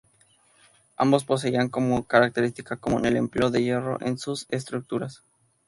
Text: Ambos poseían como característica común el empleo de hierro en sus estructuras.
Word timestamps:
Ambos 0.97 1.25
poseían 1.25 1.69
como 1.69 2.05
característica 2.07 2.75
común 2.77 3.05
el 3.05 3.17
empleo 3.17 3.51
de 3.51 3.61
hierro 3.61 4.01
en 4.01 4.17
sus 4.17 4.47
estructuras. 4.49 5.21